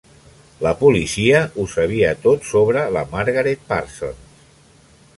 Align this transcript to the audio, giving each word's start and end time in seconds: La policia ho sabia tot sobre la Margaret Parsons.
La 0.67 0.71
policia 0.79 1.41
ho 1.59 1.67
sabia 1.75 2.15
tot 2.25 2.49
sobre 2.53 2.89
la 2.97 3.07
Margaret 3.15 3.71
Parsons. 3.73 4.45